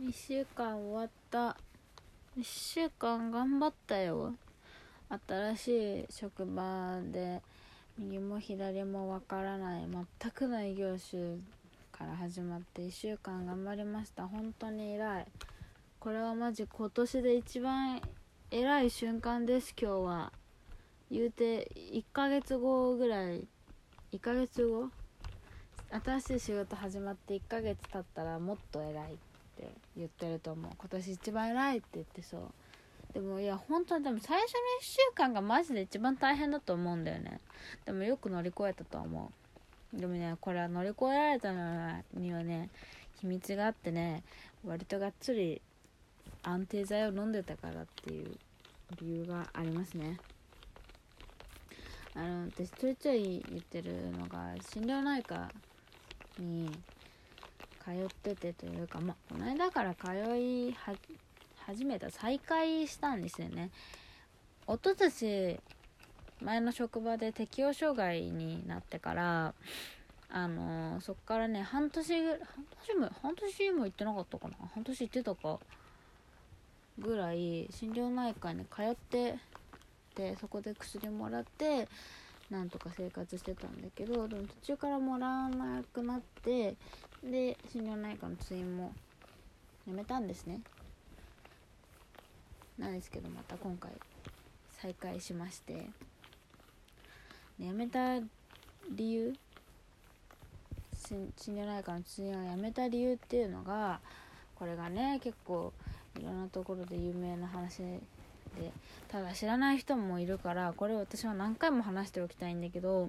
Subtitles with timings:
[0.00, 1.56] 1週間終わった。
[2.38, 4.32] 1週間頑張ったよ。
[5.26, 7.42] 新しい職場で
[7.98, 9.88] 右も左もわからない。
[10.22, 11.38] 全くない業種
[11.90, 14.28] から始まって1週間頑張りました。
[14.28, 15.26] 本当に偉い。
[15.98, 18.00] これはマジ今年で一番
[18.52, 20.32] 偉い瞬間です今日は。
[21.10, 23.48] 言うて1ヶ月後ぐらい
[24.12, 24.90] 1ヶ月後？
[25.90, 29.18] 新しい仕事始まって1ヶ月経ったらもっと偉い。
[29.58, 30.72] って言ってると思う。
[30.78, 32.42] 今年一番偉いって言ってそう。
[33.12, 37.40] でもいや本当にでも最初の1週間がマジで一番大変だと思うんだよね。
[37.84, 39.32] でもよく乗り越えたと思
[39.92, 40.00] う。
[40.00, 42.68] でもねこれは乗り越えられたのにはね
[43.20, 44.22] 秘密があってね
[44.64, 45.60] 割とがっつり
[46.42, 48.36] 安定剤を飲んでたからっていう
[49.00, 50.18] 理由がありますね。
[52.14, 55.48] あの私ちょいちょい言ってるのが心療内科
[56.38, 56.70] に
[57.88, 60.76] 通っててというかまあこの間から通い
[61.64, 63.70] 始めた再開したんですよね。
[64.66, 65.60] 一昨年
[66.42, 69.54] 前の職場で適応障害になってから
[70.30, 72.38] あのー、そっからね半年ぐ半
[72.86, 74.54] 年も半年も行ってなかったかな。
[74.74, 75.58] 半年行ってたか
[76.98, 79.36] ぐらい心療内科に通って
[80.14, 81.88] でそこで薬もらって
[82.50, 86.74] なんとか生活してたんだけどでも途中からもらわなくなって
[87.22, 88.92] で心療内科の通院も
[89.86, 90.60] やめたんですね。
[92.78, 93.90] なんですけどまた今回
[94.80, 95.86] 再開しまして。
[97.60, 98.20] 辞めた
[98.90, 99.34] 理由
[100.94, 103.98] 心療内科の通院を辞めた理由っていうのが
[104.54, 105.72] これがね結構
[106.20, 108.00] いろんなところで有名な話で
[109.08, 113.08] ただ知らない人もいるからこれ私は何回も話しておきたいんだけど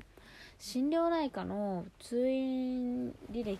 [0.57, 3.59] 心療内科の通院履歴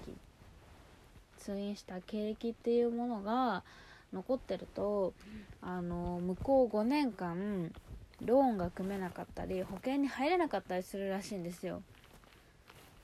[1.40, 3.64] 通院した経歴っていうものが
[4.14, 5.14] 残ってると
[5.62, 7.72] あの向こう5年間
[8.22, 11.82] ローンが組めなかったり保険に入れなかったりするらしいんですよ。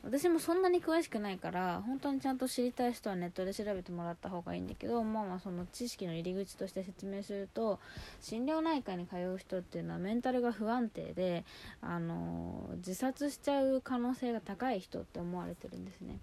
[0.04, 7.80] 私もそんなに詳しくないから本当にちゃんと知りたい人はネットで調べてもらった方がいいんだけどまあまあその知識の入り口として説明すると
[8.22, 11.44] 心療内科に通う人っていうのはメンタルが不安定で
[11.82, 16.20] あの自殺しちゃう可能性が高い人って思われてるんですね。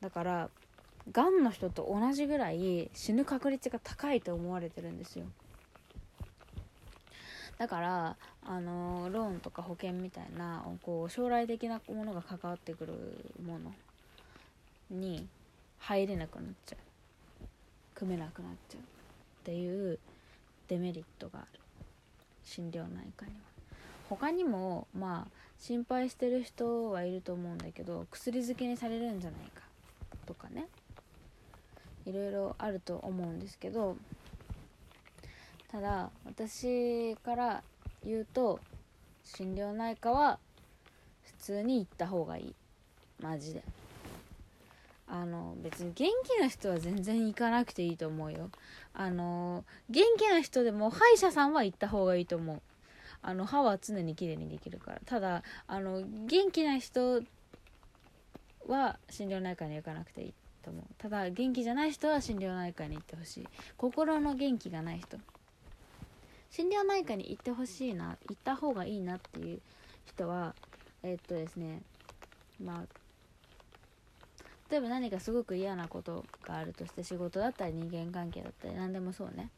[0.00, 0.50] だから
[1.10, 5.26] がんの人と同じぐらい死ぬ確率が高いと思われてるんですよ。
[7.58, 12.94] だからあのローンとか保険みたいなこう将来的なものが関わってくる
[13.44, 13.72] もの
[14.90, 15.26] に
[15.78, 16.78] 入れなくなっちゃう。
[17.94, 18.84] 組めなくなっちゃうっ
[19.44, 19.98] ていう
[20.68, 21.60] デメリットがある。
[22.44, 23.38] 心療内科には。
[24.08, 29.62] 他にもまあ心配してる人はいると思うんだけど薬漬けにされるんじゃないか
[30.26, 30.66] とかね。
[32.06, 33.96] いろいろあると思うんですけど
[35.70, 37.62] ただ私から
[38.04, 38.60] 言うと
[39.24, 40.38] 心療内科は
[41.22, 42.54] 普通に行った方がいい。
[43.20, 43.62] マジで。
[45.08, 48.50] あの別に元気な人は全然行かなくていいと思うよ。
[48.94, 52.62] あの元気な人でも歯医者さんは行った方がいいと思う。
[53.20, 55.00] あの歯は常にきれいにできるから。
[55.04, 57.22] ただあの元気な人
[58.66, 60.34] は心療内科に行かなくていい。
[60.62, 60.84] と思う。
[60.98, 63.48] ただ元気じゃない人は心療内科に行ってほしい。
[63.76, 65.18] 心の元気がない人。
[66.52, 69.60] 心療内科に行ってほしいな行った方がいいなっていう
[70.04, 70.54] 人は
[71.02, 71.80] えー、っとですね
[72.62, 73.02] まあ
[74.70, 79.50] 例えば何かすごく嫌なことがあるとして仕事だったり人間関係だったり何でもそうね。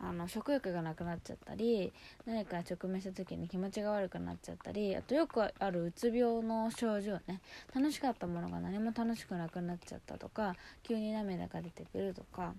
[0.00, 1.92] あの食欲がなくなっちゃったり
[2.26, 7.40] 何か直面した時に気持ちが悪くなっちゃったりあとよくあるうつ病の症状ね
[7.74, 12.54] 楽しかったものが何も楽しくなくなっちゃったとか急に涙が出てくるとか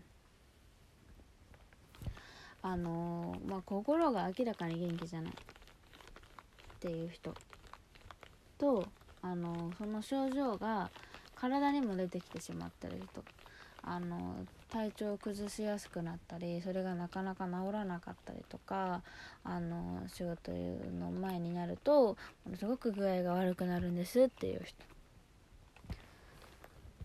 [2.61, 5.35] あの、まあ、心が明らかに元気じゃないっ
[6.79, 7.33] ていう人
[8.57, 8.87] と、
[9.21, 10.89] あの、その症状が
[11.35, 13.23] 体にも出てきてしまってる人
[13.83, 14.35] あの
[14.71, 19.01] 体調を崩しやすくなったりそれがなかなか治らなかったりとか
[19.43, 24.75] あの仕事の前になるとものすごく具合が悪くなるんですっていう人。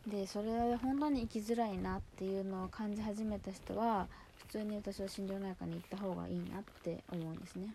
[0.06, 4.08] でそれは本当に生きづらいなっていうのを感じ始めた人は
[4.38, 7.74] 普通に私は心療内科に行った方がいいなって思うんですね。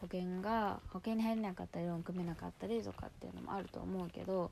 [0.00, 4.50] 保険が保険に入れなかったりローン組めなかったりとかっていうのもあると思うけど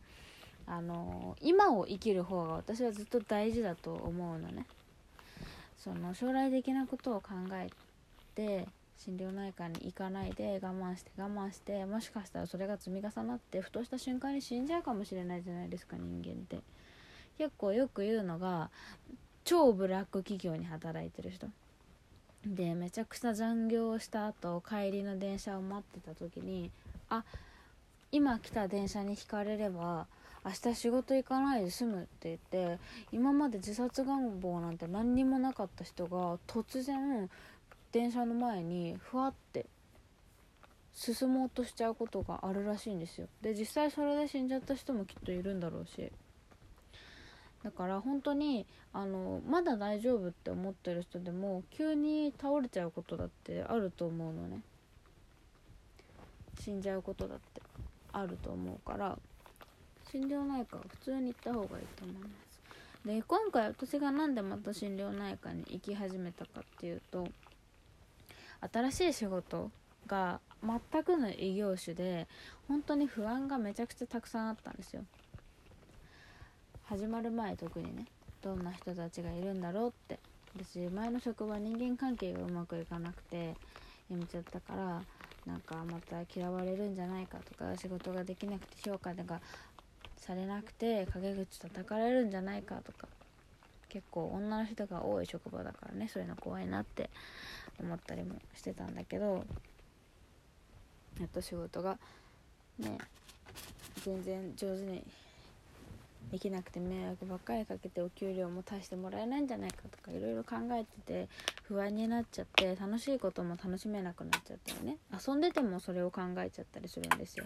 [0.67, 4.67] あの今を生きる方が私はずっと大事だと思うのね。
[5.79, 7.69] その将来的なことを考え
[8.35, 8.67] て
[8.97, 16.61] 心療内科に行かないで我慢して我慢してもしかしたらそれが積み重なってふとした瞬間に死んじゃうかもしれないじゃないですか人間って。
[17.37, 18.71] 結構よく言うのが
[19.45, 21.49] 超ブラック企業に働いてる人。
[22.47, 26.71] でめちゃくちゃ残業をした後帰りの電車を待ってた時に
[27.09, 27.25] あ
[28.13, 30.07] 今来た電車にひかれれば
[30.45, 32.79] 明日仕事行かないで済むって言って
[33.13, 37.31] 今まで自殺願望なんて何にもなかった人が突然
[37.93, 39.67] 電車の前にふわって
[40.93, 43.27] 進もうとしちゃうことがあるらしいんですよ。
[43.41, 46.13] で実際それで死んじゃった人もきっといるんだろうし。
[47.63, 54.61] だから本当にあのまだ大丈夫って思ってる人でも急に倒れちゃうことだってあると思うのね。
[56.61, 57.63] 死んじゃうことだって
[58.13, 59.19] あると思うから。
[60.15, 67.27] 心療内科は普通に行った方がいいと思いますで今回私が何でまた心療内科に行き始めたかっていうと
[68.73, 69.73] 新しい仕事
[70.07, 72.29] が全くの異業種で
[72.69, 75.03] 本当に不安がめちゃくちゃたくさんあったんですよ。
[76.85, 78.07] 始まる前特にね
[78.41, 80.19] どんな人たちがいるんだろうって。
[80.57, 83.57] 私前の職場人間関係がうまくいかなくて
[84.09, 85.03] 辞めちゃったから
[85.47, 89.41] なんかまた嫌われるんじゃないかとか仕事ができなくて評価が
[90.25, 93.09] されなくて陰口叩かれるんじゃないかとか。
[93.89, 97.11] 結構女の人が多い職場だからねそういうの怖いなって
[97.79, 99.45] 思ったりもしてたんだけど。
[101.21, 101.97] やっと仕事が
[102.79, 102.99] ね
[104.05, 105.05] 全然上手に
[106.33, 111.29] できなくて迷惑ばっかりかけてお給料も足してもらえないんじゃないかとかいろいろ考えてて
[111.63, 114.97] 不安になっちゃって楽しいことも楽しめなくなっちゃったよね。
[115.27, 117.45] 遊んでてもそれを考えちゃったりするんですよ。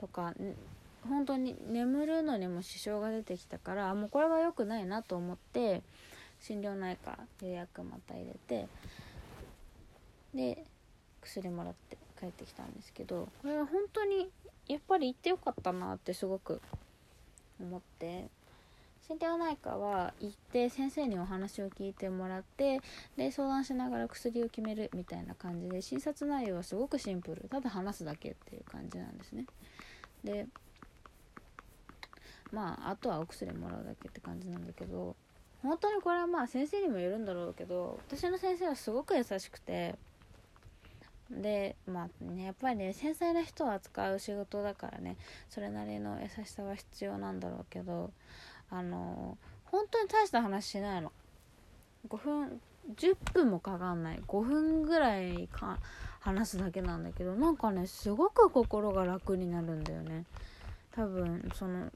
[0.00, 0.32] とか
[1.08, 5.82] 本当に眠るのにも支障が出てきたからもうこれは良くないなと思って
[6.40, 8.66] 心療内科予約また入れて
[10.34, 10.64] で
[11.20, 14.30] 薬もらって帰ってきたんですけどこれは本当に
[14.68, 16.60] やっぱり行ってよかったなってすごく
[17.60, 18.28] 思って。
[19.10, 22.80] 心療内科は行って先生にお話を聞いてもらって
[23.16, 27.48] で相談しながら薬を決めるみたいな感じで診察内容はすごくシンプル。
[27.50, 29.46] ただ話すだけっていう感じなんですね。
[30.22, 30.46] で
[32.52, 35.16] まああとはお薬もらうだけって感じなんだけど
[35.64, 39.96] 本当にこれはまあ先生にもよるんだろうけど私の先生はすごく優しくて
[41.28, 45.16] でまあねやっぱりね繊細な人を扱う仕事だからね
[45.48, 48.12] それなりの優しさは必要なんだろうけど
[48.70, 49.36] あの
[49.66, 51.12] 本当に大した話しないの。
[52.08, 52.60] 5分
[52.96, 54.22] 10分もかかんない。
[54.26, 55.78] 5分ぐらいか
[56.20, 60.24] 話すだけなんだけどなんかねすごく心が楽になるんだよね。
[60.92, 61.90] 多分その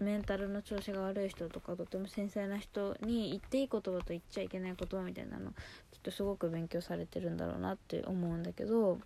[0.00, 5.50] メンタルの調子が悪い人とかとても繊細な人に言っていい言葉と言っちゃいけない言葉みたいなの
[5.92, 8.98] きっとすごく勉強されてるんだろうなって思うんだけど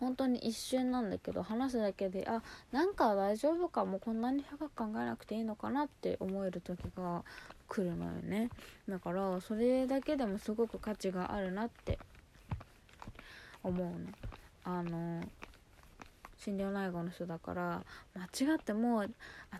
[0.00, 2.42] 本当に一瞬なんだけど話すだけであ
[2.72, 7.24] なんか大丈夫かもこんなに深く考えなくていいのかなって思える時が
[7.68, 8.50] 来るのよね。
[8.88, 11.98] だからそれだけでもすごく価値があるなって
[13.62, 13.96] 思うの。
[14.64, 15.22] あの
[16.38, 17.84] 心療内科の人だから
[18.14, 19.04] 間違っても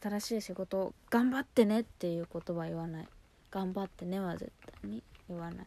[0.01, 3.09] 新しい仕事頑張ってねっていう言葉言わない。
[3.51, 4.53] 頑張ってねは絶
[4.83, 5.67] 対に言わない。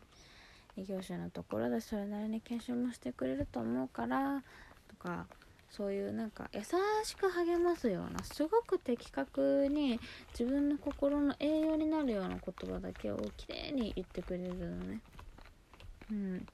[0.77, 4.44] 異業種のところでそれなりに研修もしてくれると思うから
[4.89, 5.25] とか
[5.69, 6.62] そういうなんか優
[7.03, 10.00] しく励ますようなすごく的確に
[10.38, 15.00] 自分の心の栄養になるような言葉だけをきれいに言ってくれるのね
[16.12, 16.48] うん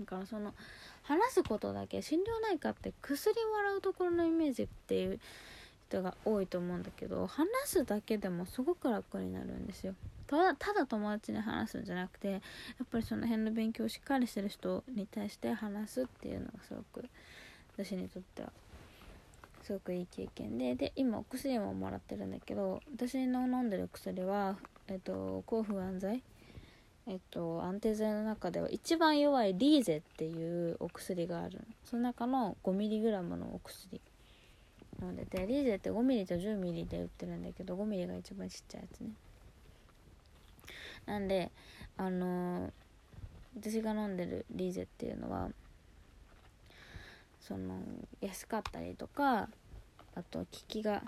[0.00, 0.54] だからその
[1.02, 5.20] 話すことだけ心療内科って薬もらうところのイメージっていう
[5.88, 9.94] 人が多いと思うんだけど話すだけでもすごく楽になるんですよ
[10.32, 17.04] ただただ友達に話すんじゃなくてやっぱりその辺の勉強をしっかりしてる人に対して話すっていうのがすごく
[17.76, 18.50] 私にとっては
[19.62, 24.56] すごくいい経験でで今お薬ももらってるんだけど私の飲んでる薬は、
[24.88, 26.22] えっと、抗不安剤
[27.04, 34.00] えっと、安定剤の中では一番弱いリーゼっていうお薬があるその中の 5mg のお薬。
[35.02, 39.10] 飲んでてリーゼって 5mm と 10mm で売ってるんだけど 5mm が一番ちっちゃいやつね。
[41.06, 41.50] なんで
[41.96, 42.70] あのー、
[43.56, 45.50] 私が飲んでるリーゼっていうのは
[47.40, 47.80] その
[48.20, 49.48] 安かったりとか
[50.14, 51.02] あと効きが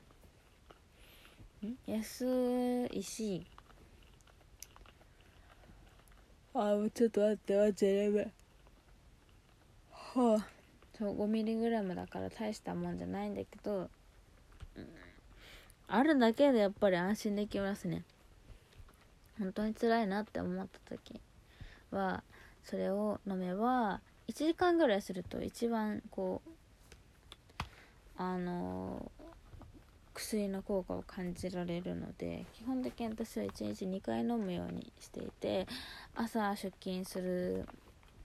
[1.86, 3.46] 安いし
[6.54, 8.32] あちょっと待って待ってやばい
[9.92, 10.54] はあ。
[10.98, 13.90] そう 5mg だから大したもんじゃないんだけど、
[14.76, 14.88] うん、
[15.88, 18.04] あるだけでやっぱり安心できますね
[19.38, 21.20] 本当に辛いなって思った時
[21.90, 22.22] は
[22.64, 26.50] それを飲めば1時間ぐらいすると一番こう
[28.16, 29.10] あの
[30.14, 35.66] 薬の効果を感じられるので基本的に私は1日2回飲むようにしていて
[36.14, 37.66] 朝出勤する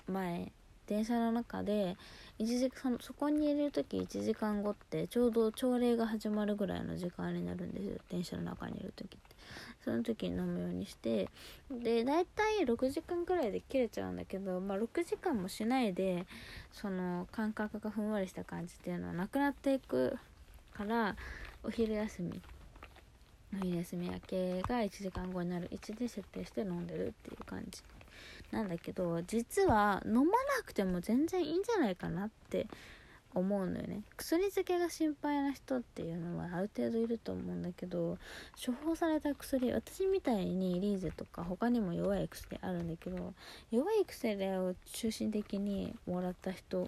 [0.08, 0.52] 前
[0.90, 1.96] 電車の中で
[2.40, 7.98] 1時間そこにいる時1時間後ってちょうど朝礼が始まるぐらいの時間になるんですよ。
[8.10, 9.36] 電車の中にいる時って。
[9.84, 11.30] その時に飲むようにして。
[11.70, 16.26] で大体6時間くらいで切れちゃうんだけど、まあ、6時間もしないで
[16.72, 20.18] その感覚がふんわりした感じっていうのはなくなっていく
[20.74, 21.16] から
[21.64, 22.42] お昼休み
[23.54, 25.68] お昼休み明けが1時間後になる。
[25.72, 27.84] 位置で設定して飲んでるっていう感じ。
[28.52, 30.30] なんだけど実は飲まな
[30.66, 32.68] くても全然いいんじゃないかなって
[33.36, 34.02] 思うのよね。
[34.18, 38.18] 薬漬けが心配な人っていうのはある程度いると思うんだけど
[38.64, 43.34] 処方された薬私みたいにリーゼとか他にも弱い薬あるんだけど
[43.72, 46.88] 弱い薬を中心的にもらった人っ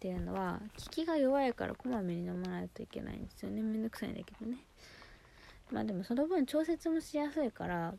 [0.00, 3.62] ていうのは効きが弱いからこまめに飲まないといけないんですよね。
[3.62, 4.58] めんどくさいんだけどね。
[5.70, 7.94] まあでもその分調節もしやすいから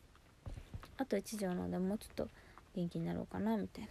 [0.97, 2.29] あと1錠飲んでもうちょっと
[2.75, 3.89] 元気になろうかなみたいな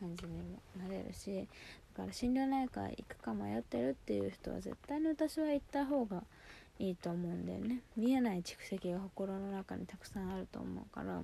[0.00, 1.46] 感じにもなれるし
[1.94, 6.22] だから心療内科行くか迷ってるっていう人は絶対に私は行った方が
[6.78, 7.80] いいと思うんだよね。
[7.94, 11.22] 見えない蓄積が心の中にたくさんあると思うから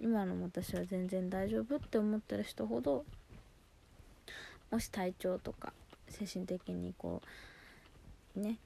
[0.00, 3.04] 今の私は全然大丈夫って思ってる人ほど
[4.70, 5.72] もし体調とか
[6.08, 7.22] 精神的にこ
[8.36, 8.58] うね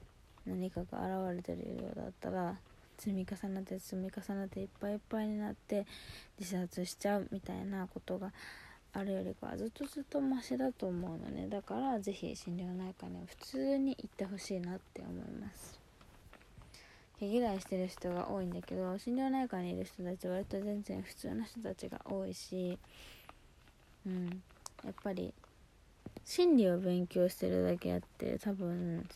[0.47, 2.57] 何かが現れてるようだったら
[2.99, 5.87] 積み重ねて積み重ねていっぱいいっぱいになって
[6.39, 8.33] 自殺しちゃうみたいなことが
[8.93, 11.49] あるよりかはずっとずっとマシだと思うのね。
[11.49, 15.79] だから是非心療内科には普通に行ってほしいなって思います。
[17.21, 22.79] 毛嫌いしてる人が多いんだけど心療内科にいる人たちは割と全然普通の人たちが多いし
[24.07, 24.43] うん。
[24.85, 25.35] やっぱり
[26.25, 29.09] 心理を勉強してるだけあって多分